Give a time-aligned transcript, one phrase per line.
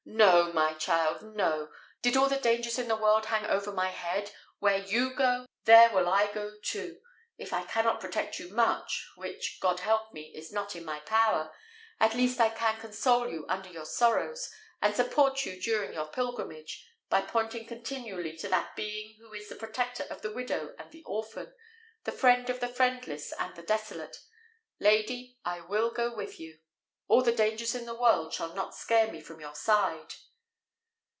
[0.03, 1.71] "No, my child, no!
[2.01, 5.89] Did all the dangers in the world hang over my head, where you go, there
[5.91, 6.99] will I go too.
[7.37, 10.31] If I cannot protect you much which, God help me!
[10.35, 11.55] is not in my power
[11.99, 14.51] at least I can console you under your sorrows,
[14.81, 19.55] and support you during your pilgrimage, by pointing continually to that Being who is the
[19.55, 21.53] protector of the widow and the orphan,
[22.03, 24.17] the friend of the friendless and the desolate.
[24.77, 26.59] Lady, I will go with you.
[27.07, 30.13] All the dangers in the world shall not scare me from your side."